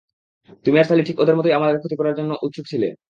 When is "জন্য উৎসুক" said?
2.19-2.65